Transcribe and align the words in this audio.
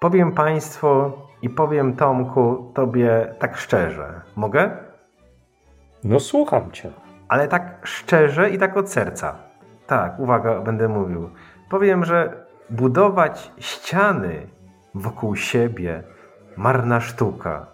Powiem 0.00 0.32
Państwu 0.32 1.12
i 1.42 1.50
powiem 1.50 1.96
Tomku 1.96 2.72
Tobie 2.74 3.34
tak 3.38 3.56
szczerze. 3.56 4.20
Mogę? 4.36 4.70
No 6.04 6.20
słucham 6.20 6.70
Cię. 6.70 6.90
Ale 7.28 7.48
tak 7.48 7.86
szczerze 7.86 8.50
i 8.50 8.58
tak 8.58 8.76
od 8.76 8.90
serca. 8.90 9.36
Tak, 9.86 10.18
uwaga, 10.18 10.60
będę 10.60 10.88
mówił. 10.88 11.30
Powiem, 11.70 12.04
że 12.04 12.46
budować 12.70 13.52
ściany 13.58 14.46
wokół 14.94 15.36
siebie 15.36 16.02
marna 16.56 17.00
sztuka. 17.00 17.66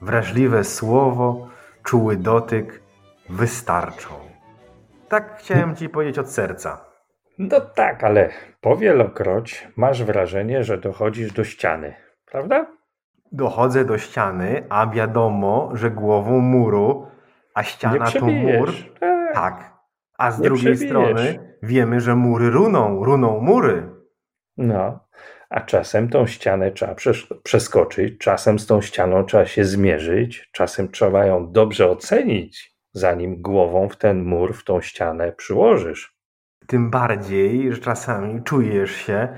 Wrażliwe 0.00 0.64
słowo, 0.64 1.48
czuły 1.82 2.16
dotyk 2.16 2.82
wystarczą. 3.28 4.14
Tak 5.08 5.38
chciałem 5.38 5.76
Ci 5.76 5.88
powiedzieć 5.88 6.18
od 6.18 6.30
serca. 6.30 6.87
No 7.38 7.60
tak, 7.60 8.04
ale 8.04 8.30
powielokroć 8.60 9.68
masz 9.76 10.04
wrażenie, 10.04 10.64
że 10.64 10.78
dochodzisz 10.78 11.32
do 11.32 11.44
ściany, 11.44 11.94
prawda? 12.26 12.66
Dochodzę 13.32 13.84
do 13.84 13.98
ściany, 13.98 14.66
a 14.68 14.86
wiadomo, 14.86 15.70
że 15.74 15.90
głową 15.90 16.38
muru, 16.38 17.06
a 17.54 17.62
ściana 17.62 18.10
to 18.10 18.26
mur. 18.26 18.72
Tak. 19.00 19.34
Tak. 19.34 19.72
A 20.18 20.30
z 20.30 20.38
Nie 20.38 20.44
drugiej 20.44 20.76
strony 20.76 21.54
wiemy, 21.62 22.00
że 22.00 22.16
mury 22.16 22.50
runą, 22.50 23.04
runą 23.04 23.40
mury. 23.40 23.90
No, 24.56 25.08
a 25.50 25.60
czasem 25.60 26.08
tą 26.08 26.26
ścianę 26.26 26.70
trzeba 26.70 26.94
przeskoczyć, 27.42 28.18
czasem 28.18 28.58
z 28.58 28.66
tą 28.66 28.80
ścianą 28.80 29.24
trzeba 29.24 29.46
się 29.46 29.64
zmierzyć, 29.64 30.50
czasem 30.52 30.90
trzeba 30.90 31.26
ją 31.26 31.52
dobrze 31.52 31.90
ocenić, 31.90 32.76
zanim 32.92 33.42
głową 33.42 33.88
w 33.88 33.96
ten 33.96 34.24
mur, 34.24 34.54
w 34.54 34.64
tą 34.64 34.80
ścianę 34.80 35.32
przyłożysz. 35.32 36.17
Tym 36.68 36.90
bardziej, 36.90 37.72
że 37.72 37.80
czasami 37.80 38.42
czujesz 38.42 38.96
się 38.96 39.28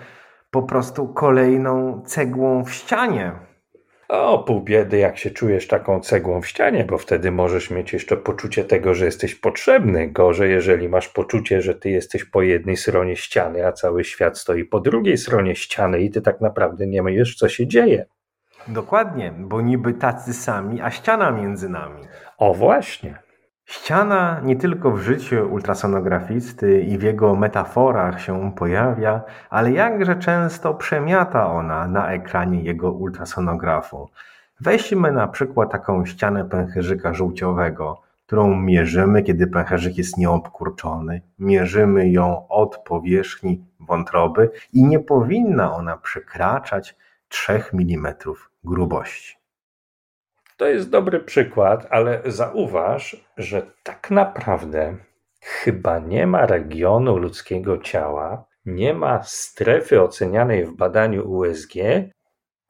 po 0.50 0.62
prostu 0.62 1.08
kolejną 1.08 2.02
cegłą 2.06 2.64
w 2.64 2.72
ścianie. 2.72 3.32
O, 4.08 4.38
pół 4.38 4.60
biedy, 4.60 4.98
jak 4.98 5.18
się 5.18 5.30
czujesz 5.30 5.66
taką 5.66 6.00
cegłą 6.00 6.40
w 6.40 6.46
ścianie, 6.46 6.84
bo 6.84 6.98
wtedy 6.98 7.30
możesz 7.30 7.70
mieć 7.70 7.92
jeszcze 7.92 8.16
poczucie 8.16 8.64
tego, 8.64 8.94
że 8.94 9.04
jesteś 9.04 9.34
potrzebny. 9.34 10.08
Gorzej, 10.08 10.50
jeżeli 10.50 10.88
masz 10.88 11.08
poczucie, 11.08 11.62
że 11.62 11.74
ty 11.74 11.90
jesteś 11.90 12.24
po 12.24 12.42
jednej 12.42 12.76
stronie 12.76 13.16
ściany, 13.16 13.66
a 13.66 13.72
cały 13.72 14.04
świat 14.04 14.38
stoi 14.38 14.64
po 14.64 14.80
drugiej 14.80 15.18
stronie 15.18 15.56
ściany 15.56 16.00
i 16.00 16.10
ty 16.10 16.22
tak 16.22 16.40
naprawdę 16.40 16.86
nie 16.86 17.02
wiesz, 17.02 17.36
co 17.36 17.48
się 17.48 17.66
dzieje. 17.66 18.06
Dokładnie, 18.68 19.32
bo 19.38 19.60
niby 19.60 19.92
tacy 19.92 20.34
sami, 20.34 20.80
a 20.80 20.90
ściana 20.90 21.30
między 21.30 21.68
nami. 21.68 22.02
O, 22.38 22.54
właśnie. 22.54 23.29
Ściana 23.70 24.40
nie 24.44 24.56
tylko 24.56 24.90
w 24.90 25.00
życiu 25.00 25.48
ultrasonografisty 25.52 26.80
i 26.82 26.98
w 26.98 27.02
jego 27.02 27.34
metaforach 27.34 28.20
się 28.22 28.52
pojawia, 28.52 29.22
ale 29.50 29.72
jakże 29.72 30.16
często 30.16 30.74
przemiata 30.74 31.52
ona 31.52 31.88
na 31.88 32.12
ekranie 32.12 32.62
jego 32.62 32.92
ultrasonografu. 32.92 34.08
Weźmy 34.60 35.12
na 35.12 35.28
przykład 35.28 35.70
taką 35.70 36.06
ścianę 36.06 36.44
pęcherzyka 36.44 37.14
żółciowego, 37.14 38.02
którą 38.26 38.56
mierzymy, 38.56 39.22
kiedy 39.22 39.46
pęcherzyk 39.46 39.98
jest 39.98 40.16
nieobkurczony. 40.16 41.22
Mierzymy 41.38 42.10
ją 42.10 42.48
od 42.48 42.78
powierzchni 42.78 43.64
wątroby 43.80 44.50
i 44.72 44.84
nie 44.84 45.00
powinna 45.00 45.74
ona 45.74 45.96
przekraczać 45.96 46.96
3 47.28 47.62
mm 47.72 48.14
grubości. 48.64 49.39
To 50.60 50.68
jest 50.68 50.90
dobry 50.90 51.20
przykład, 51.20 51.86
ale 51.90 52.22
zauważ, 52.24 53.16
że 53.36 53.62
tak 53.82 54.10
naprawdę 54.10 54.96
chyba 55.42 55.98
nie 55.98 56.26
ma 56.26 56.46
regionu 56.46 57.16
ludzkiego 57.16 57.78
ciała, 57.78 58.44
nie 58.64 58.94
ma 58.94 59.22
strefy 59.22 60.02
ocenianej 60.02 60.64
w 60.66 60.76
badaniu 60.76 61.30
USG, 61.30 61.72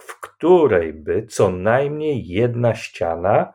w 0.02 0.20
której 0.20 0.92
by 0.92 1.26
co 1.26 1.50
najmniej 1.50 2.26
jedna 2.26 2.74
ściana 2.74 3.52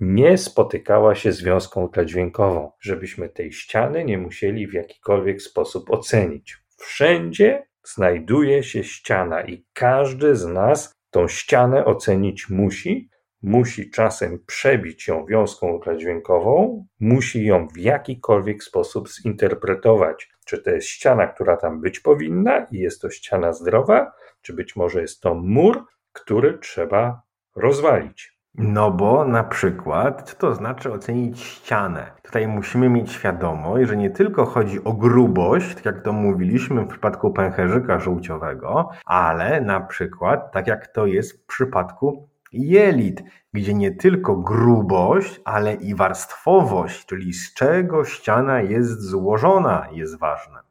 nie 0.00 0.38
spotykała 0.38 1.14
się 1.14 1.32
z 1.32 1.42
wiązką 1.42 1.82
ultradźwiękową, 1.82 2.72
żebyśmy 2.80 3.28
tej 3.28 3.52
ściany 3.52 4.04
nie 4.04 4.18
musieli 4.18 4.66
w 4.66 4.72
jakikolwiek 4.72 5.42
sposób 5.42 5.90
ocenić. 5.90 6.56
Wszędzie 6.76 7.66
znajduje 7.84 8.62
się 8.62 8.84
ściana 8.84 9.42
i 9.42 9.64
każdy 9.72 10.36
z 10.36 10.46
nas 10.46 10.94
tą 11.10 11.28
ścianę 11.28 11.84
ocenić 11.84 12.50
musi, 12.50 13.08
musi 13.42 13.90
czasem 13.90 14.38
przebić 14.46 15.08
ją 15.08 15.26
wiązką 15.26 15.72
ultradźwiękową, 15.72 16.86
musi 17.00 17.46
ją 17.46 17.68
w 17.68 17.78
jakikolwiek 17.78 18.64
sposób 18.64 19.08
zinterpretować. 19.08 20.30
Czy 20.44 20.62
to 20.62 20.70
jest 20.70 20.86
ściana, 20.86 21.26
która 21.26 21.56
tam 21.56 21.80
być 21.80 22.00
powinna 22.00 22.66
i 22.70 22.78
jest 22.78 23.02
to 23.02 23.10
ściana 23.10 23.52
zdrowa, 23.52 24.12
czy 24.42 24.52
być 24.52 24.76
może 24.76 25.00
jest 25.00 25.20
to 25.20 25.34
mur, 25.34 25.84
który 26.12 26.58
trzeba 26.58 27.22
rozwalić. 27.56 28.38
No 28.54 28.90
bo 28.90 29.24
na 29.24 29.44
przykład, 29.44 30.30
co 30.30 30.36
to 30.36 30.54
znaczy 30.54 30.92
ocenić 30.92 31.40
ścianę? 31.40 32.10
Tutaj 32.22 32.48
musimy 32.48 32.88
mieć 32.88 33.12
świadomość, 33.12 33.88
że 33.88 33.96
nie 33.96 34.10
tylko 34.10 34.44
chodzi 34.44 34.84
o 34.84 34.92
grubość, 34.92 35.74
tak 35.74 35.84
jak 35.84 36.02
to 36.02 36.12
mówiliśmy 36.12 36.82
w 36.82 36.88
przypadku 36.88 37.30
pęcherzyka 37.30 38.00
żółciowego, 38.00 38.88
ale 39.04 39.60
na 39.60 39.80
przykład, 39.80 40.52
tak 40.52 40.66
jak 40.66 40.86
to 40.86 41.06
jest 41.06 41.32
w 41.32 41.46
przypadku 41.46 42.28
jelit, 42.52 43.22
gdzie 43.52 43.74
nie 43.74 43.90
tylko 43.90 44.36
grubość, 44.36 45.40
ale 45.44 45.74
i 45.74 45.94
warstwowość, 45.94 47.06
czyli 47.06 47.32
z 47.32 47.54
czego 47.54 48.04
ściana 48.04 48.62
jest 48.62 49.02
złożona, 49.02 49.88
jest 49.92 50.18
ważna. 50.18 50.62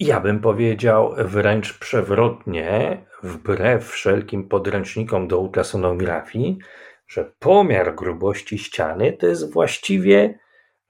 Ja 0.00 0.20
bym 0.20 0.40
powiedział 0.40 1.14
wręcz 1.18 1.78
przewrotnie, 1.78 3.04
wbrew 3.22 3.88
wszelkim 3.88 4.48
podręcznikom 4.48 5.28
do 5.28 5.38
ultrasonografii, 5.40 6.58
że 7.08 7.32
pomiar 7.38 7.94
grubości 7.94 8.58
ściany 8.58 9.12
to 9.12 9.26
jest 9.26 9.52
właściwie 9.52 10.38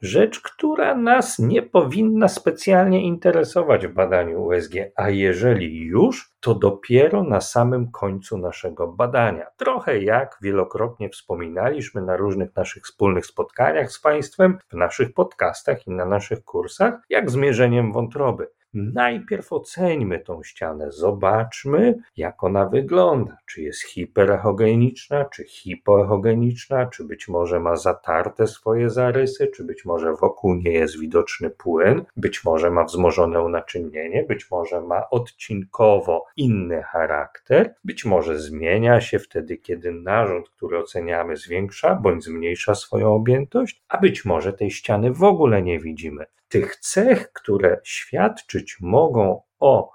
rzecz, 0.01 0.41
która 0.41 0.95
nas 0.95 1.39
nie 1.39 1.63
powinna 1.63 2.29
specjalnie 2.29 3.03
interesować 3.03 3.87
w 3.87 3.93
badaniu 3.93 4.45
USG, 4.45 4.73
a 4.97 5.11
jeżeli 5.11 5.85
już, 5.85 6.33
to 6.41 6.55
dopiero 6.55 7.23
na 7.23 7.41
samym 7.41 7.91
końcu 7.91 8.39
naszego 8.39 8.89
badania. 8.89 9.47
Trochę 9.57 10.03
jak 10.03 10.39
wielokrotnie 10.43 11.09
wspominaliśmy 11.09 12.03
na 12.03 12.17
różnych 12.17 12.57
naszych 12.57 12.83
wspólnych 12.83 13.27
spotkaniach 13.27 13.93
z 13.93 14.01
Państwem, 14.01 14.59
w 14.69 14.75
naszych 14.75 15.15
podcastach 15.15 15.87
i 15.87 15.91
na 15.91 16.05
naszych 16.05 16.45
kursach, 16.45 16.95
jak 17.11 17.31
z 17.31 17.37
mierzeniem 17.37 17.93
wątroby. 17.93 18.49
Najpierw 18.77 19.53
oceńmy 19.53 20.19
tą 20.19 20.43
ścianę, 20.43 20.93
zobaczmy, 20.93 21.95
jak 22.17 22.45
ona 22.45 22.69
wygląda. 22.69 23.37
Czy 23.47 23.63
jest 23.63 23.83
hiperechogeniczna, 23.83 25.25
czy 25.25 25.45
hipoechogeniczna, 25.45 26.87
czy 26.87 27.05
być 27.05 27.29
może 27.29 27.61
ma 27.61 27.77
zatarte 27.77 28.47
swoje 28.47 28.91
zarysy, 28.91 29.47
czy 29.47 29.65
być 29.65 29.85
może 29.85 30.15
wokół 30.15 30.55
nie 30.55 30.73
jest 30.73 31.01
widoczny 31.01 31.51
płyn, 31.51 32.05
być 32.17 32.45
może 32.45 32.71
ma 32.71 32.85
wzmożone 32.85 33.43
unaczynienie, 33.43 34.25
być 34.25 34.51
może 34.51 34.81
ma 34.81 35.11
odcinkowo 35.11 36.25
inny 36.37 36.83
charakter, 36.83 37.75
być 37.85 38.05
może 38.05 38.39
zmienia 38.39 39.01
się 39.01 39.19
wtedy, 39.19 39.57
kiedy 39.57 39.93
narząd, 39.93 40.49
który 40.49 40.79
oceniamy, 40.79 41.37
zwiększa 41.37 41.95
bądź 41.95 42.25
zmniejsza 42.25 42.75
swoją 42.75 43.15
objętość, 43.15 43.83
a 43.89 43.99
być 43.99 44.25
może 44.25 44.53
tej 44.53 44.71
ściany 44.71 45.13
w 45.13 45.23
ogóle 45.23 45.63
nie 45.63 45.79
widzimy. 45.79 46.27
Tych 46.49 46.77
cech, 46.77 47.33
które 47.33 47.81
świadczyć 47.85 48.77
mogą 48.81 49.43
o 49.59 49.91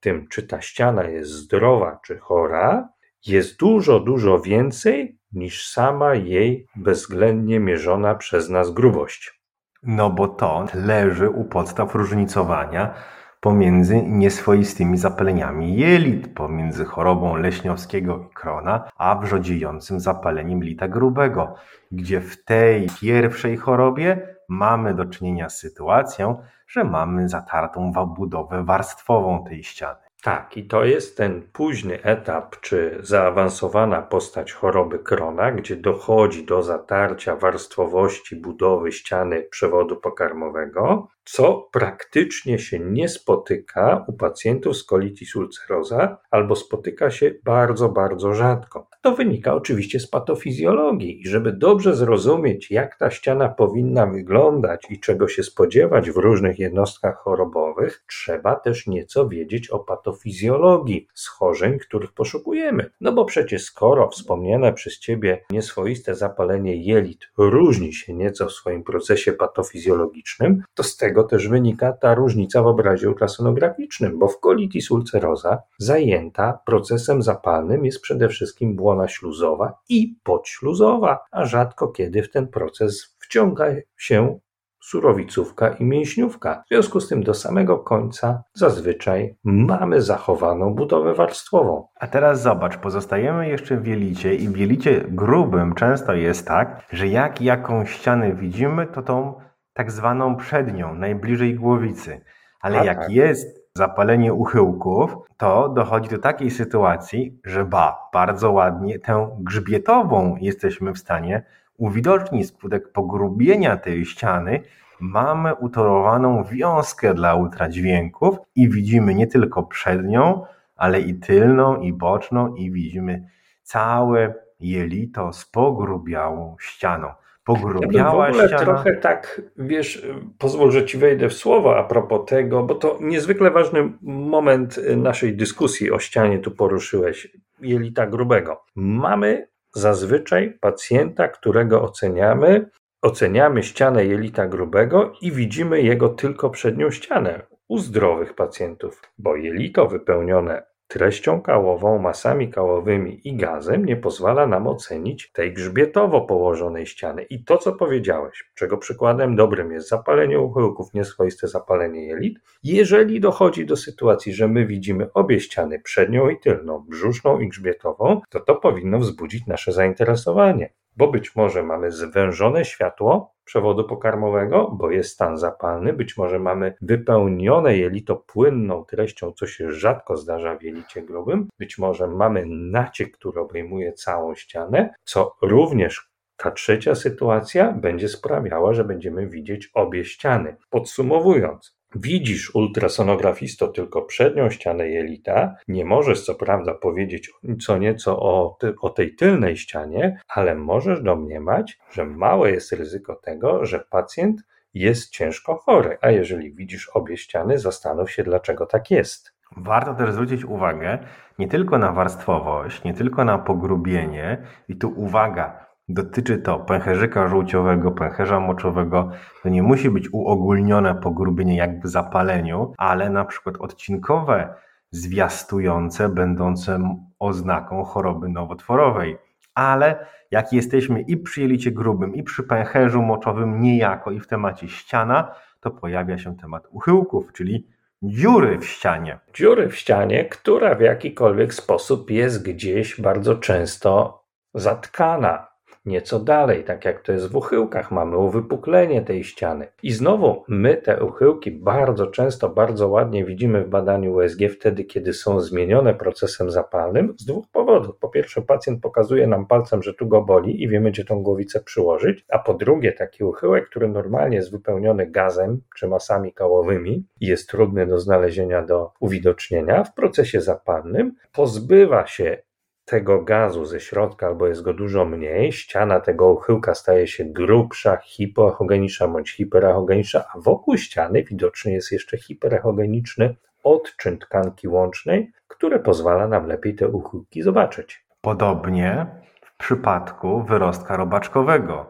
tym, 0.00 0.28
czy 0.28 0.42
ta 0.42 0.60
ściana 0.60 1.04
jest 1.04 1.30
zdrowa 1.30 2.00
czy 2.04 2.18
chora, 2.18 2.88
jest 3.26 3.58
dużo, 3.58 4.00
dużo 4.00 4.40
więcej 4.40 5.18
niż 5.32 5.68
sama 5.68 6.14
jej 6.14 6.66
bezwzględnie 6.76 7.60
mierzona 7.60 8.14
przez 8.14 8.48
nas 8.48 8.70
grubość. 8.70 9.40
No 9.82 10.10
bo 10.10 10.28
to 10.28 10.66
leży 10.74 11.30
u 11.30 11.44
podstaw 11.44 11.94
różnicowania 11.94 12.94
pomiędzy 13.40 14.02
nieswoistymi 14.02 14.98
zapaleniami 14.98 15.76
jelit, 15.76 16.34
pomiędzy 16.34 16.84
chorobą 16.84 17.36
leśniowskiego 17.36 18.28
i 18.30 18.34
krona, 18.34 18.90
a 18.96 19.18
wrzodziejącym 19.18 20.00
zapaleniem 20.00 20.62
lita 20.64 20.88
grubego, 20.88 21.54
gdzie 21.92 22.20
w 22.20 22.44
tej 22.44 22.86
pierwszej 23.00 23.56
chorobie 23.56 24.35
mamy 24.48 24.94
do 24.94 25.04
czynienia 25.04 25.48
z 25.48 25.58
sytuacją, 25.58 26.42
że 26.68 26.84
mamy 26.84 27.28
zatartą 27.28 27.92
budowę 28.16 28.64
warstwową 28.64 29.44
tej 29.44 29.64
ściany. 29.64 30.06
Tak, 30.22 30.56
i 30.56 30.66
to 30.66 30.84
jest 30.84 31.16
ten 31.16 31.42
późny 31.52 32.02
etap, 32.02 32.60
czy 32.60 32.98
zaawansowana 33.00 34.02
postać 34.02 34.52
choroby 34.52 34.98
Krona, 34.98 35.52
gdzie 35.52 35.76
dochodzi 35.76 36.46
do 36.46 36.62
zatarcia 36.62 37.36
warstwowości 37.36 38.36
budowy 38.36 38.92
ściany 38.92 39.42
przewodu 39.42 39.96
pokarmowego, 39.96 41.08
co 41.26 41.68
praktycznie 41.72 42.58
się 42.58 42.78
nie 42.78 43.08
spotyka 43.08 44.04
u 44.08 44.12
pacjentów 44.12 44.76
z 44.76 44.84
colitis 44.84 45.36
ulcerosa 45.36 46.18
albo 46.30 46.56
spotyka 46.56 47.10
się 47.10 47.34
bardzo, 47.44 47.88
bardzo 47.88 48.34
rzadko. 48.34 48.88
To 49.02 49.14
wynika 49.14 49.54
oczywiście 49.54 50.00
z 50.00 50.06
patofizjologii 50.06 51.20
i 51.20 51.28
żeby 51.28 51.52
dobrze 51.52 51.96
zrozumieć, 51.96 52.70
jak 52.70 52.98
ta 52.98 53.10
ściana 53.10 53.48
powinna 53.48 54.06
wyglądać 54.06 54.86
i 54.90 55.00
czego 55.00 55.28
się 55.28 55.42
spodziewać 55.42 56.10
w 56.10 56.16
różnych 56.16 56.58
jednostkach 56.58 57.16
chorobowych, 57.16 58.04
trzeba 58.08 58.56
też 58.56 58.86
nieco 58.86 59.28
wiedzieć 59.28 59.70
o 59.70 59.78
patofizjologii 59.78 61.08
schorzeń, 61.14 61.78
których 61.78 62.12
poszukujemy. 62.12 62.90
No 63.00 63.12
bo 63.12 63.24
przecież 63.24 63.64
skoro 63.64 64.08
wspomniane 64.08 64.72
przez 64.72 64.98
Ciebie 64.98 65.44
nieswoiste 65.50 66.14
zapalenie 66.14 66.76
jelit 66.76 67.28
różni 67.38 67.92
się 67.92 68.14
nieco 68.14 68.46
w 68.46 68.52
swoim 68.52 68.82
procesie 68.82 69.32
patofizjologicznym, 69.32 70.62
to 70.74 70.82
z 70.82 70.96
tego 70.96 71.15
też 71.24 71.48
wynika 71.48 71.92
ta 71.92 72.14
różnica 72.14 72.62
w 72.62 72.66
obrazie 72.66 73.08
ultrasonograficznym, 73.08 74.18
bo 74.18 74.28
w 74.28 74.40
colitis 74.40 74.90
ulcerosa 74.90 75.62
zajęta 75.78 76.58
procesem 76.66 77.22
zapalnym 77.22 77.84
jest 77.84 78.00
przede 78.00 78.28
wszystkim 78.28 78.76
błona 78.76 79.08
śluzowa 79.08 79.78
i 79.88 80.16
podśluzowa, 80.24 81.18
a 81.30 81.44
rzadko 81.44 81.88
kiedy 81.88 82.22
w 82.22 82.30
ten 82.30 82.48
proces 82.48 83.16
wciąga 83.18 83.66
się 83.96 84.38
surowicówka 84.86 85.68
i 85.68 85.84
mięśniówka. 85.84 86.62
W 86.66 86.68
związku 86.68 87.00
z 87.00 87.08
tym 87.08 87.22
do 87.22 87.34
samego 87.34 87.78
końca 87.78 88.42
zazwyczaj 88.54 89.36
mamy 89.44 90.02
zachowaną 90.02 90.74
budowę 90.74 91.14
warstwową. 91.14 91.88
A 92.00 92.06
teraz 92.06 92.42
zobacz, 92.42 92.76
pozostajemy 92.76 93.48
jeszcze 93.48 93.76
w 93.76 93.86
jelicie 93.86 94.34
i 94.34 94.48
w 94.48 94.56
jelicie 94.56 95.04
grubym 95.08 95.74
często 95.74 96.14
jest 96.14 96.46
tak, 96.46 96.86
że 96.92 97.08
jak 97.08 97.42
jakąś 97.42 97.90
ścianę 97.90 98.34
widzimy, 98.34 98.86
to 98.86 99.02
tą 99.02 99.34
tak 99.76 99.90
zwaną 99.90 100.36
przednią, 100.36 100.94
najbliżej 100.94 101.54
głowicy. 101.54 102.20
Ale 102.60 102.80
A 102.80 102.84
jak 102.84 102.98
tak. 102.98 103.10
jest 103.10 103.66
zapalenie 103.74 104.34
uchyłków, 104.34 105.16
to 105.36 105.68
dochodzi 105.68 106.08
do 106.08 106.18
takiej 106.18 106.50
sytuacji, 106.50 107.40
że 107.44 107.64
ba, 107.64 108.08
bardzo 108.12 108.52
ładnie 108.52 108.98
tę 108.98 109.36
grzbietową 109.38 110.36
jesteśmy 110.40 110.92
w 110.92 110.98
stanie 110.98 111.42
uwidocznić 111.76 112.48
skutek 112.48 112.92
pogrubienia 112.92 113.76
tej 113.76 114.04
ściany. 114.04 114.60
Mamy 115.00 115.54
utorowaną 115.54 116.44
wiązkę 116.44 117.14
dla 117.14 117.34
ultradźwięków 117.34 118.36
i 118.54 118.68
widzimy 118.68 119.14
nie 119.14 119.26
tylko 119.26 119.62
przednią, 119.62 120.44
ale 120.76 121.00
i 121.00 121.14
tylną, 121.14 121.76
i 121.80 121.92
boczną, 121.92 122.54
i 122.54 122.70
widzimy 122.70 123.28
całe 123.62 124.34
jelito 124.60 125.32
z 125.32 125.44
pogrubiałą 125.44 126.56
ścianą 126.60 127.08
pogrubiała 127.46 128.26
ja 128.26 128.32
w 128.32 128.34
ogóle 128.34 128.48
ściana. 128.48 128.64
trochę 128.64 128.96
tak, 128.96 129.42
wiesz, 129.56 130.06
pozwól, 130.38 130.70
że 130.70 130.84
ci 130.84 130.98
wejdę 130.98 131.28
w 131.28 131.34
słowo 131.34 131.78
a 131.78 131.84
propos 131.84 132.28
tego, 132.28 132.62
bo 132.62 132.74
to 132.74 132.98
niezwykle 133.00 133.50
ważny 133.50 133.92
moment 134.02 134.80
naszej 134.96 135.36
dyskusji 135.36 135.90
o 135.90 135.98
ścianie 135.98 136.38
tu 136.38 136.50
poruszyłeś, 136.50 137.28
jelita 137.60 138.06
grubego. 138.06 138.64
Mamy 138.76 139.48
zazwyczaj 139.74 140.58
pacjenta, 140.60 141.28
którego 141.28 141.82
oceniamy, 141.82 142.70
oceniamy 143.02 143.62
ścianę 143.62 144.04
jelita 144.04 144.46
grubego 144.46 145.12
i 145.22 145.32
widzimy 145.32 145.82
jego 145.82 146.08
tylko 146.08 146.50
przednią 146.50 146.90
ścianę 146.90 147.42
u 147.68 147.78
zdrowych 147.78 148.34
pacjentów, 148.34 149.02
bo 149.18 149.36
jelito 149.36 149.86
wypełnione 149.86 150.62
treścią 150.88 151.42
kałową, 151.42 151.98
masami 151.98 152.50
kałowymi 152.50 153.20
i 153.28 153.36
gazem 153.36 153.84
nie 153.84 153.96
pozwala 153.96 154.46
nam 154.46 154.66
ocenić 154.66 155.32
tej 155.32 155.52
grzbietowo 155.52 156.20
położonej 156.20 156.86
ściany. 156.86 157.22
I 157.22 157.44
to, 157.44 157.58
co 157.58 157.72
powiedziałeś, 157.72 158.50
czego 158.54 158.78
przykładem 158.78 159.36
dobrym 159.36 159.72
jest 159.72 159.88
zapalenie 159.88 160.40
uchyłków, 160.40 160.94
nieswoiste 160.94 161.48
zapalenie 161.48 162.06
jelit, 162.06 162.38
jeżeli 162.62 163.20
dochodzi 163.20 163.66
do 163.66 163.76
sytuacji, 163.76 164.34
że 164.34 164.48
my 164.48 164.66
widzimy 164.66 165.12
obie 165.12 165.40
ściany, 165.40 165.80
przednią 165.80 166.28
i 166.28 166.40
tylną, 166.40 166.84
brzuszną 166.88 167.40
i 167.40 167.48
grzbietową, 167.48 168.20
to 168.30 168.40
to 168.40 168.54
powinno 168.56 168.98
wzbudzić 168.98 169.46
nasze 169.46 169.72
zainteresowanie 169.72 170.72
bo 170.96 171.08
być 171.08 171.36
może 171.36 171.62
mamy 171.62 171.90
zwężone 171.92 172.64
światło 172.64 173.35
przewodu 173.46 173.84
pokarmowego, 173.84 174.70
bo 174.78 174.90
jest 174.90 175.10
stan 175.10 175.38
zapalny, 175.38 175.92
być 175.92 176.16
może 176.16 176.38
mamy 176.38 176.74
wypełnione 176.80 177.76
jelito 177.76 178.16
płynną 178.16 178.84
treścią, 178.84 179.32
co 179.32 179.46
się 179.46 179.72
rzadko 179.72 180.16
zdarza 180.16 180.56
w 180.56 180.62
jelicie 180.62 181.02
grubym, 181.02 181.48
być 181.58 181.78
może 181.78 182.06
mamy 182.06 182.44
naciek, 182.46 183.12
który 183.18 183.40
obejmuje 183.40 183.92
całą 183.92 184.34
ścianę, 184.34 184.94
co 185.04 185.36
również 185.42 186.10
ta 186.36 186.50
trzecia 186.50 186.94
sytuacja 186.94 187.72
będzie 187.72 188.08
sprawiała, 188.08 188.74
że 188.74 188.84
będziemy 188.84 189.28
widzieć 189.28 189.70
obie 189.74 190.04
ściany. 190.04 190.56
Podsumowując, 190.70 191.75
Widzisz, 191.94 192.54
ultrasonografisto, 192.54 193.68
tylko 193.68 194.02
przednią 194.02 194.50
ścianę 194.50 194.88
jelita. 194.88 195.54
Nie 195.68 195.84
możesz 195.84 196.24
co 196.24 196.34
prawda 196.34 196.74
powiedzieć 196.74 197.30
co 197.60 197.78
nieco 197.78 198.20
o, 198.20 198.56
ty, 198.60 198.74
o 198.80 198.90
tej 198.90 199.14
tylnej 199.14 199.56
ścianie, 199.56 200.20
ale 200.28 200.54
możesz 200.54 201.02
domniemać, 201.02 201.78
że 201.90 202.04
małe 202.04 202.50
jest 202.50 202.72
ryzyko 202.72 203.14
tego, 203.14 203.66
że 203.66 203.84
pacjent 203.90 204.42
jest 204.74 205.10
ciężko 205.10 205.56
chory. 205.56 205.98
A 206.00 206.10
jeżeli 206.10 206.54
widzisz 206.54 206.88
obie 206.88 207.16
ściany, 207.16 207.58
zastanów 207.58 208.10
się, 208.10 208.22
dlaczego 208.22 208.66
tak 208.66 208.90
jest. 208.90 209.36
Warto 209.56 209.94
też 209.94 210.12
zwrócić 210.12 210.44
uwagę 210.44 210.98
nie 211.38 211.48
tylko 211.48 211.78
na 211.78 211.92
warstwowość, 211.92 212.84
nie 212.84 212.94
tylko 212.94 213.24
na 213.24 213.38
pogrubienie, 213.38 214.42
i 214.68 214.76
tu 214.76 214.92
uwaga, 214.96 215.65
Dotyczy 215.88 216.38
to 216.38 216.58
pęcherzyka 216.58 217.28
żółciowego, 217.28 217.90
pęcherza 217.90 218.40
moczowego. 218.40 219.10
To 219.42 219.48
nie 219.48 219.62
musi 219.62 219.90
być 219.90 220.08
uogólnione 220.12 220.94
pogrubienie 220.94 221.56
jak 221.56 221.80
w 221.80 221.88
zapaleniu, 221.88 222.72
ale 222.78 223.10
na 223.10 223.24
przykład 223.24 223.56
odcinkowe, 223.56 224.54
zwiastujące, 224.90 226.08
będące 226.08 226.98
oznaką 227.18 227.84
choroby 227.84 228.28
nowotworowej. 228.28 229.18
Ale 229.54 230.06
jak 230.30 230.52
jesteśmy 230.52 231.00
i 231.00 231.16
przy 231.16 231.40
jelicie 231.40 231.70
grubym, 231.70 232.14
i 232.14 232.22
przy 232.22 232.42
pęcherzu 232.42 233.02
moczowym 233.02 233.60
niejako 233.60 234.10
i 234.10 234.20
w 234.20 234.26
temacie 234.26 234.68
ściana, 234.68 235.34
to 235.60 235.70
pojawia 235.70 236.18
się 236.18 236.36
temat 236.36 236.64
uchyłków, 236.70 237.32
czyli 237.32 237.66
dziury 238.02 238.58
w 238.58 238.66
ścianie. 238.66 239.18
Dziury 239.34 239.68
w 239.68 239.76
ścianie, 239.76 240.24
która 240.24 240.74
w 240.74 240.80
jakikolwiek 240.80 241.54
sposób 241.54 242.10
jest 242.10 242.44
gdzieś 242.44 243.00
bardzo 243.00 243.36
często 243.36 244.22
zatkana 244.54 245.55
nieco 245.86 246.20
dalej, 246.20 246.64
tak 246.64 246.84
jak 246.84 247.02
to 247.02 247.12
jest 247.12 247.32
w 247.32 247.36
uchyłkach, 247.36 247.90
mamy 247.90 248.16
uwypuklenie 248.16 249.02
tej 249.02 249.24
ściany. 249.24 249.68
I 249.82 249.92
znowu 249.92 250.44
my 250.48 250.76
te 250.76 251.04
uchyłki 251.04 251.50
bardzo 251.50 252.06
często, 252.06 252.48
bardzo 252.48 252.88
ładnie 252.88 253.24
widzimy 253.24 253.64
w 253.64 253.68
badaniu 253.68 254.14
USG 254.14 254.40
wtedy, 254.54 254.84
kiedy 254.84 255.12
są 255.12 255.40
zmienione 255.40 255.94
procesem 255.94 256.50
zapalnym 256.50 257.14
z 257.18 257.24
dwóch 257.24 257.46
powodów. 257.52 257.98
Po 257.98 258.08
pierwsze, 258.08 258.42
pacjent 258.42 258.82
pokazuje 258.82 259.26
nam 259.26 259.46
palcem, 259.46 259.82
że 259.82 259.94
tu 259.94 260.08
go 260.08 260.22
boli 260.22 260.62
i 260.62 260.68
wiemy, 260.68 260.90
gdzie 260.90 261.04
tą 261.04 261.22
głowicę 261.22 261.60
przyłożyć, 261.60 262.24
a 262.28 262.38
po 262.38 262.54
drugie, 262.54 262.92
taki 262.92 263.24
uchyłek, 263.24 263.66
który 263.66 263.88
normalnie 263.88 264.36
jest 264.36 264.52
wypełniony 264.52 265.06
gazem 265.06 265.60
czy 265.76 265.88
masami 265.88 266.32
kałowymi 266.32 267.06
i 267.20 267.26
jest 267.26 267.48
trudny 267.48 267.86
do 267.86 268.00
znalezienia, 268.00 268.62
do 268.62 268.90
uwidocznienia, 269.00 269.84
w 269.84 269.94
procesie 269.94 270.40
zapalnym 270.40 271.12
pozbywa 271.32 272.06
się 272.06 272.38
tego 272.86 273.22
gazu 273.22 273.64
ze 273.64 273.80
środka, 273.80 274.26
albo 274.26 274.46
jest 274.46 274.62
go 274.62 274.74
dużo 274.74 275.04
mniej, 275.04 275.52
ściana 275.52 276.00
tego 276.00 276.32
uchyłka 276.32 276.74
staje 276.74 277.06
się 277.06 277.24
grubsza, 277.24 277.96
hipoechogeniczna 277.96 279.08
bądź 279.08 279.30
hiperechogeniczna, 279.30 280.24
a 280.34 280.38
wokół 280.38 280.76
ściany 280.76 281.22
widoczny 281.22 281.72
jest 281.72 281.92
jeszcze 281.92 282.18
hiperechogeniczny 282.18 283.36
odczyn 283.62 284.18
tkanki 284.18 284.68
łącznej, 284.68 285.32
które 285.48 285.78
pozwala 285.78 286.28
nam 286.28 286.46
lepiej 286.46 286.74
te 286.74 286.88
uchyłki 286.88 287.42
zobaczyć. 287.42 288.04
Podobnie 288.20 289.06
w 289.40 289.56
przypadku 289.56 290.42
wyrostka 290.42 290.96
robaczkowego, 290.96 291.86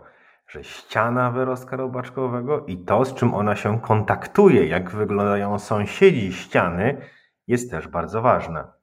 że 0.48 0.64
ściana 0.64 1.30
wyrostka 1.30 1.76
robaczkowego 1.76 2.64
i 2.66 2.78
to, 2.78 3.04
z 3.04 3.14
czym 3.14 3.34
ona 3.34 3.56
się 3.56 3.80
kontaktuje, 3.80 4.66
jak 4.66 4.90
wyglądają 4.90 5.58
sąsiedzi 5.58 6.32
ściany, 6.32 6.96
jest 7.46 7.70
też 7.70 7.88
bardzo 7.88 8.22
ważne 8.22 8.75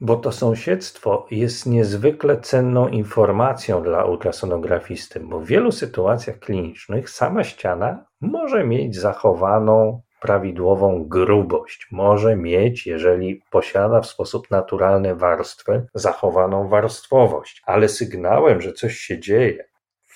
bo 0.00 0.16
to 0.16 0.32
sąsiedztwo 0.32 1.26
jest 1.30 1.66
niezwykle 1.66 2.40
cenną 2.40 2.88
informacją 2.88 3.82
dla 3.82 4.04
ultrasonografisty, 4.04 5.20
bo 5.20 5.40
w 5.40 5.46
wielu 5.46 5.72
sytuacjach 5.72 6.38
klinicznych 6.38 7.10
sama 7.10 7.44
ściana 7.44 8.04
może 8.20 8.64
mieć 8.64 8.96
zachowaną 8.96 10.02
prawidłową 10.20 11.04
grubość, 11.08 11.88
może 11.90 12.36
mieć, 12.36 12.86
jeżeli 12.86 13.42
posiada 13.50 14.00
w 14.00 14.06
sposób 14.06 14.50
naturalny 14.50 15.14
warstwę, 15.14 15.86
zachowaną 15.94 16.68
warstwowość, 16.68 17.62
ale 17.66 17.88
sygnałem, 17.88 18.60
że 18.60 18.72
coś 18.72 18.96
się 18.96 19.18
dzieje, 19.18 19.69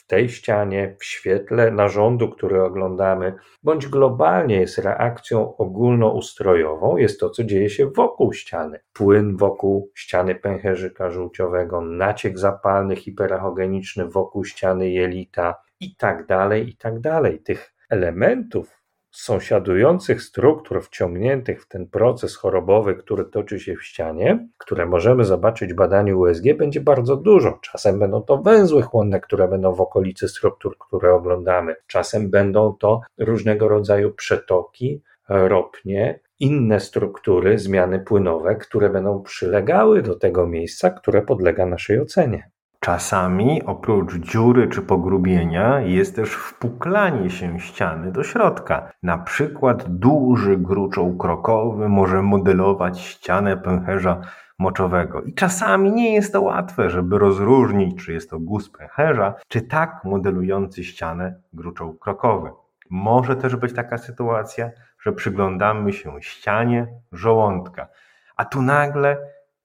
w 0.04 0.06
tej 0.06 0.28
ścianie, 0.28 0.96
w 0.98 1.04
świetle 1.04 1.70
narządu, 1.70 2.28
który 2.28 2.62
oglądamy, 2.62 3.34
bądź 3.62 3.88
globalnie 3.88 4.60
jest 4.60 4.78
reakcją 4.78 5.56
ogólnoustrojową, 5.56 6.96
jest 6.96 7.20
to, 7.20 7.30
co 7.30 7.44
dzieje 7.44 7.70
się 7.70 7.90
wokół 7.90 8.32
ściany. 8.32 8.80
Płyn 8.92 9.36
wokół 9.36 9.90
ściany 9.94 10.34
pęcherzyka 10.34 11.10
żółciowego, 11.10 11.80
naciek 11.80 12.38
zapalny, 12.38 12.96
hiperachogeniczny 12.96 14.08
wokół 14.08 14.44
ściany 14.44 14.90
jelita 14.90 15.54
i 15.80 15.96
tak 15.96 16.26
dalej, 16.26 16.68
i 16.68 16.76
tak 16.76 17.00
dalej. 17.00 17.42
Tych 17.42 17.74
elementów 17.90 18.83
sąsiadujących 19.14 20.22
struktur 20.22 20.84
wciągniętych 20.84 21.62
w 21.62 21.68
ten 21.68 21.86
proces 21.86 22.36
chorobowy, 22.36 22.94
który 22.94 23.24
toczy 23.24 23.60
się 23.60 23.74
w 23.76 23.84
ścianie, 23.84 24.48
które 24.58 24.86
możemy 24.86 25.24
zobaczyć 25.24 25.72
w 25.72 25.76
badaniu 25.76 26.20
USG, 26.20 26.44
będzie 26.58 26.80
bardzo 26.80 27.16
dużo. 27.16 27.58
Czasem 27.62 27.98
będą 27.98 28.22
to 28.22 28.38
węzły 28.38 28.82
chłonne, 28.82 29.20
które 29.20 29.48
będą 29.48 29.74
w 29.74 29.80
okolicy 29.80 30.28
struktur, 30.28 30.78
które 30.78 31.14
oglądamy. 31.14 31.76
Czasem 31.86 32.30
będą 32.30 32.76
to 32.80 33.00
różnego 33.18 33.68
rodzaju 33.68 34.12
przetoki, 34.14 35.02
ropnie, 35.28 36.20
inne 36.40 36.80
struktury, 36.80 37.58
zmiany 37.58 38.00
płynowe, 38.00 38.56
które 38.56 38.90
będą 38.90 39.22
przylegały 39.22 40.02
do 40.02 40.14
tego 40.14 40.46
miejsca, 40.46 40.90
które 40.90 41.22
podlega 41.22 41.66
naszej 41.66 42.00
ocenie. 42.00 42.50
Czasami 42.84 43.62
oprócz 43.62 44.14
dziury 44.14 44.68
czy 44.68 44.82
pogrubienia 44.82 45.80
jest 45.80 46.16
też 46.16 46.34
wpuklanie 46.34 47.30
się 47.30 47.60
ściany 47.60 48.12
do 48.12 48.22
środka. 48.22 48.92
Na 49.02 49.18
przykład 49.18 49.84
duży 49.88 50.56
gruczoł 50.56 51.16
krokowy 51.16 51.88
może 51.88 52.22
modelować 52.22 53.00
ścianę 53.00 53.56
pęcherza 53.56 54.20
moczowego. 54.58 55.22
I 55.22 55.34
czasami 55.34 55.92
nie 55.92 56.14
jest 56.14 56.32
to 56.32 56.42
łatwe, 56.42 56.90
żeby 56.90 57.18
rozróżnić, 57.18 58.04
czy 58.04 58.12
jest 58.12 58.30
to 58.30 58.40
guz 58.40 58.70
pęcherza, 58.70 59.34
czy 59.48 59.62
tak 59.62 60.00
modelujący 60.04 60.84
ścianę 60.84 61.40
gruczoł 61.52 61.94
krokowy. 61.94 62.50
Może 62.90 63.36
też 63.36 63.56
być 63.56 63.74
taka 63.74 63.98
sytuacja, 63.98 64.70
że 65.00 65.12
przyglądamy 65.12 65.92
się 65.92 66.22
ścianie 66.22 66.86
żołądka, 67.12 67.88
a 68.36 68.44
tu 68.44 68.62
nagle 68.62 69.18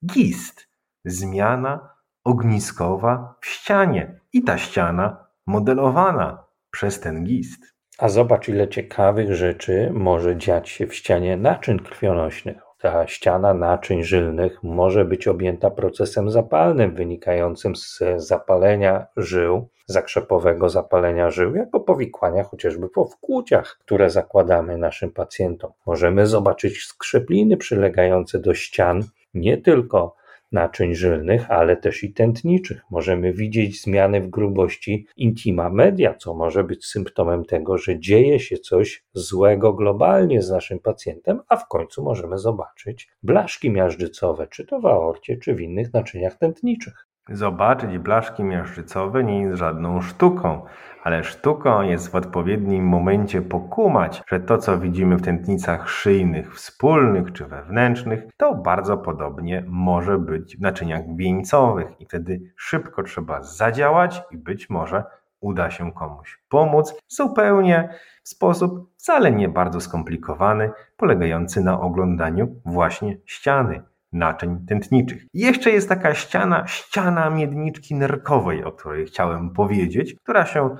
gist, 0.06 0.68
zmiana 1.04 1.99
ogniskowa 2.24 3.34
w 3.40 3.46
ścianie 3.46 4.20
i 4.32 4.42
ta 4.42 4.58
ściana 4.58 5.26
modelowana 5.46 6.44
przez 6.70 7.00
ten 7.00 7.24
gist. 7.24 7.74
A 7.98 8.08
zobacz, 8.08 8.48
ile 8.48 8.68
ciekawych 8.68 9.34
rzeczy 9.34 9.90
może 9.94 10.36
dziać 10.36 10.68
się 10.68 10.86
w 10.86 10.94
ścianie 10.94 11.36
naczyń 11.36 11.78
krwionośnych. 11.78 12.56
Ta 12.80 13.06
ściana 13.06 13.54
naczyń 13.54 14.04
żylnych 14.04 14.62
może 14.62 15.04
być 15.04 15.28
objęta 15.28 15.70
procesem 15.70 16.30
zapalnym 16.30 16.94
wynikającym 16.94 17.76
z 17.76 18.02
zapalenia 18.16 19.06
żył, 19.16 19.68
zakrzepowego 19.86 20.68
zapalenia 20.68 21.30
żył, 21.30 21.54
jako 21.54 21.80
powikłania 21.80 22.44
chociażby 22.44 22.88
po 22.88 23.04
wkłuciach, 23.04 23.78
które 23.80 24.10
zakładamy 24.10 24.78
naszym 24.78 25.10
pacjentom. 25.10 25.72
Możemy 25.86 26.26
zobaczyć 26.26 26.82
skrzepliny 26.82 27.56
przylegające 27.56 28.38
do 28.38 28.54
ścian, 28.54 29.02
nie 29.34 29.58
tylko 29.58 30.19
naczyń 30.52 30.94
żylnych, 30.94 31.50
ale 31.50 31.76
też 31.76 32.04
i 32.04 32.12
tętniczych. 32.12 32.82
Możemy 32.90 33.32
widzieć 33.32 33.82
zmiany 33.82 34.20
w 34.20 34.30
grubości 34.30 35.06
intima 35.16 35.70
media, 35.70 36.14
co 36.14 36.34
może 36.34 36.64
być 36.64 36.86
symptomem 36.86 37.44
tego, 37.44 37.78
że 37.78 38.00
dzieje 38.00 38.40
się 38.40 38.58
coś 38.58 39.04
złego 39.12 39.72
globalnie 39.72 40.42
z 40.42 40.50
naszym 40.50 40.78
pacjentem, 40.78 41.40
a 41.48 41.56
w 41.56 41.68
końcu 41.68 42.04
możemy 42.04 42.38
zobaczyć 42.38 43.08
blaszki 43.22 43.70
miażdżycowe, 43.70 44.46
czy 44.46 44.66
to 44.66 44.80
w 44.80 44.86
aorcie, 44.86 45.36
czy 45.36 45.54
w 45.54 45.60
innych 45.60 45.92
naczyniach 45.92 46.38
tętniczych. 46.38 47.09
Zobaczyć 47.30 47.98
blaszki 47.98 48.44
miażdżycowe 48.44 49.24
nie 49.24 49.40
jest 49.40 49.58
żadną 49.58 50.00
sztuką, 50.00 50.62
ale 51.02 51.24
sztuką 51.24 51.82
jest 51.82 52.10
w 52.10 52.14
odpowiednim 52.14 52.84
momencie 52.84 53.42
pokumać, 53.42 54.22
że 54.26 54.40
to, 54.40 54.58
co 54.58 54.78
widzimy 54.78 55.16
w 55.16 55.22
tętnicach 55.22 55.88
szyjnych, 55.88 56.54
wspólnych 56.54 57.32
czy 57.32 57.46
wewnętrznych, 57.46 58.22
to 58.36 58.54
bardzo 58.54 58.96
podobnie 58.96 59.64
może 59.66 60.18
być 60.18 60.56
w 60.56 60.60
naczyniach 60.60 61.16
wieńcowych 61.16 62.00
i 62.00 62.06
wtedy 62.06 62.40
szybko 62.56 63.02
trzeba 63.02 63.42
zadziałać 63.42 64.22
i 64.30 64.38
być 64.38 64.70
może 64.70 65.04
uda 65.40 65.70
się 65.70 65.92
komuś 65.92 66.42
pomóc 66.48 66.94
zupełnie 67.08 67.88
w 68.22 68.28
sposób 68.28 68.90
wcale 68.96 69.32
nie 69.32 69.48
bardzo 69.48 69.80
skomplikowany, 69.80 70.70
polegający 70.96 71.60
na 71.60 71.80
oglądaniu 71.80 72.60
właśnie 72.64 73.16
ściany 73.24 73.82
naczyń 74.12 74.66
tętniczych. 74.66 75.26
Jeszcze 75.34 75.70
jest 75.70 75.88
taka 75.88 76.14
ściana, 76.14 76.66
ściana 76.66 77.30
miedniczki 77.30 77.94
nerkowej, 77.94 78.64
o 78.64 78.72
której 78.72 79.06
chciałem 79.06 79.50
powiedzieć, 79.50 80.14
która 80.14 80.46
się 80.46 80.76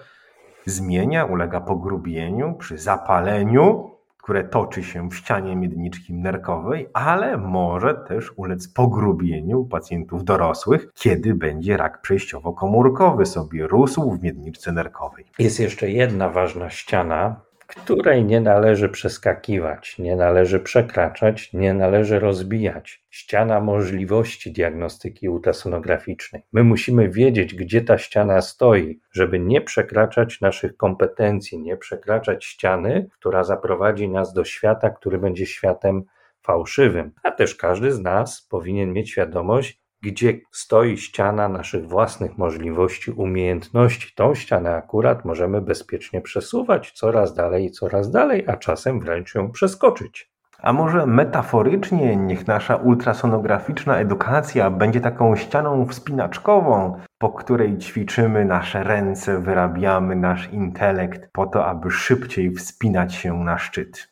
zmienia, 0.66 1.24
ulega 1.24 1.60
pogrubieniu 1.60 2.54
przy 2.54 2.78
zapaleniu, 2.78 3.90
które 4.22 4.44
toczy 4.44 4.82
się 4.82 5.08
w 5.08 5.14
ścianie 5.14 5.56
miedniczki 5.56 6.14
nerkowej, 6.14 6.88
ale 6.92 7.38
może 7.38 7.94
też 7.94 8.32
ulec 8.36 8.68
pogrubieniu 8.68 9.60
u 9.60 9.66
pacjentów 9.66 10.24
dorosłych, 10.24 10.88
kiedy 10.94 11.34
będzie 11.34 11.76
rak 11.76 12.02
przejściowo-komórkowy 12.02 13.26
sobie 13.26 13.66
rósł 13.66 14.10
w 14.10 14.22
miedniczce 14.22 14.72
nerkowej. 14.72 15.24
Jest 15.38 15.60
jeszcze 15.60 15.90
jedna 15.90 16.28
ważna 16.28 16.70
ściana, 16.70 17.40
której 17.74 18.24
nie 18.24 18.40
należy 18.40 18.88
przeskakiwać, 18.88 19.98
nie 19.98 20.16
należy 20.16 20.60
przekraczać, 20.60 21.52
nie 21.52 21.74
należy 21.74 22.18
rozbijać. 22.18 23.04
Ściana 23.10 23.60
możliwości 23.60 24.52
diagnostyki 24.52 25.28
ultrasonograficznej. 25.28 26.42
My 26.52 26.64
musimy 26.64 27.08
wiedzieć, 27.08 27.54
gdzie 27.54 27.80
ta 27.80 27.98
ściana 27.98 28.40
stoi, 28.40 29.00
żeby 29.12 29.38
nie 29.38 29.60
przekraczać 29.60 30.40
naszych 30.40 30.76
kompetencji, 30.76 31.60
nie 31.60 31.76
przekraczać 31.76 32.44
ściany, 32.44 33.08
która 33.12 33.44
zaprowadzi 33.44 34.08
nas 34.08 34.32
do 34.32 34.44
świata, 34.44 34.90
który 34.90 35.18
będzie 35.18 35.46
światem 35.46 36.02
fałszywym. 36.42 37.12
A 37.22 37.30
też 37.30 37.54
każdy 37.54 37.92
z 37.92 38.00
nas 38.00 38.46
powinien 38.50 38.92
mieć 38.92 39.10
świadomość, 39.10 39.79
gdzie 40.02 40.40
stoi 40.52 40.96
ściana 40.96 41.48
naszych 41.48 41.88
własnych 41.88 42.38
możliwości, 42.38 43.10
umiejętności. 43.10 44.12
Tą 44.14 44.34
ścianę 44.34 44.76
akurat 44.76 45.24
możemy 45.24 45.60
bezpiecznie 45.60 46.20
przesuwać 46.20 46.92
coraz 46.92 47.34
dalej 47.34 47.64
i 47.64 47.70
coraz 47.70 48.10
dalej, 48.10 48.44
a 48.46 48.56
czasem 48.56 49.00
wręcz 49.00 49.34
ją 49.34 49.50
przeskoczyć. 49.50 50.30
A 50.62 50.72
może 50.72 51.06
metaforycznie 51.06 52.16
niech 52.16 52.46
nasza 52.46 52.76
ultrasonograficzna 52.76 53.98
edukacja 53.98 54.70
będzie 54.70 55.00
taką 55.00 55.36
ścianą 55.36 55.86
wspinaczkową, 55.86 57.00
po 57.18 57.30
której 57.30 57.78
ćwiczymy 57.78 58.44
nasze 58.44 58.84
ręce, 58.84 59.38
wyrabiamy 59.38 60.16
nasz 60.16 60.52
intelekt 60.52 61.32
po 61.32 61.46
to, 61.46 61.66
aby 61.66 61.90
szybciej 61.90 62.54
wspinać 62.54 63.14
się 63.14 63.34
na 63.34 63.58
szczyt. 63.58 64.09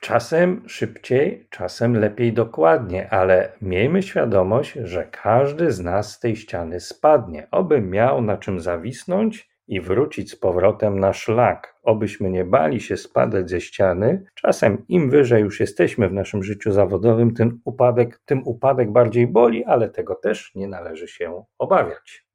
Czasem 0.00 0.62
szybciej, 0.66 1.46
czasem 1.50 1.96
lepiej 1.96 2.32
dokładnie, 2.32 3.10
ale 3.10 3.52
miejmy 3.62 4.02
świadomość, 4.02 4.72
że 4.72 5.04
każdy 5.04 5.72
z 5.72 5.80
nas 5.80 6.12
z 6.12 6.20
tej 6.20 6.36
ściany 6.36 6.80
spadnie. 6.80 7.48
Oby 7.50 7.80
miał 7.80 8.22
na 8.22 8.36
czym 8.36 8.60
zawisnąć 8.60 9.48
i 9.68 9.80
wrócić 9.80 10.30
z 10.30 10.36
powrotem 10.36 11.00
na 11.00 11.12
szlak. 11.12 11.74
Obyśmy 11.82 12.30
nie 12.30 12.44
bali 12.44 12.80
się 12.80 12.96
spadać 12.96 13.50
ze 13.50 13.60
ściany. 13.60 14.24
Czasem 14.34 14.84
im 14.88 15.10
wyżej 15.10 15.42
już 15.42 15.60
jesteśmy 15.60 16.08
w 16.08 16.12
naszym 16.12 16.42
życiu 16.42 16.72
zawodowym, 16.72 17.34
tym 17.34 17.60
upadek, 17.64 18.20
tym 18.24 18.42
upadek 18.44 18.92
bardziej 18.92 19.26
boli, 19.26 19.64
ale 19.64 19.88
tego 19.88 20.14
też 20.14 20.54
nie 20.54 20.68
należy 20.68 21.08
się 21.08 21.44
obawiać. 21.58 22.26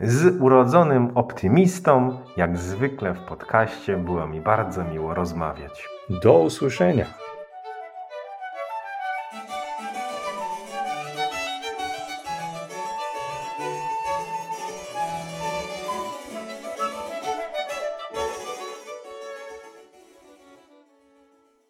Z 0.00 0.40
urodzonym 0.40 1.16
optymistą, 1.16 2.18
jak 2.36 2.56
zwykle 2.56 3.14
w 3.14 3.20
podcaście, 3.20 3.96
było 3.96 4.26
mi 4.26 4.40
bardzo 4.40 4.84
miło 4.84 5.14
rozmawiać. 5.14 5.91
Do 6.08 6.38
usłyszenia. 6.38 7.14